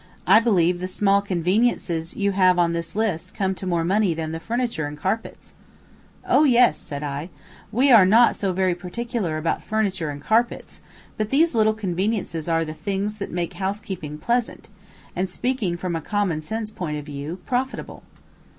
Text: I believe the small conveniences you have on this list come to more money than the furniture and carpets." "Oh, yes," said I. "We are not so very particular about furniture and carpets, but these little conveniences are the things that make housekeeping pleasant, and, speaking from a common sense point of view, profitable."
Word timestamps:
I 0.25 0.39
believe 0.39 0.79
the 0.79 0.87
small 0.87 1.21
conveniences 1.21 2.15
you 2.15 2.31
have 2.31 2.57
on 2.57 2.73
this 2.73 2.95
list 2.95 3.35
come 3.35 3.53
to 3.53 3.67
more 3.67 3.83
money 3.83 4.15
than 4.15 4.31
the 4.31 4.39
furniture 4.39 4.87
and 4.87 4.97
carpets." 4.97 5.53
"Oh, 6.27 6.43
yes," 6.43 6.75
said 6.75 7.03
I. 7.03 7.29
"We 7.71 7.91
are 7.91 8.03
not 8.03 8.35
so 8.35 8.51
very 8.51 8.73
particular 8.73 9.37
about 9.37 9.63
furniture 9.63 10.09
and 10.09 10.19
carpets, 10.19 10.81
but 11.17 11.29
these 11.29 11.53
little 11.53 11.75
conveniences 11.75 12.49
are 12.49 12.65
the 12.65 12.73
things 12.73 13.19
that 13.19 13.29
make 13.29 13.53
housekeeping 13.53 14.17
pleasant, 14.17 14.69
and, 15.15 15.29
speaking 15.29 15.77
from 15.77 15.95
a 15.95 16.01
common 16.01 16.41
sense 16.41 16.71
point 16.71 16.97
of 16.97 17.05
view, 17.05 17.37
profitable." 17.45 18.01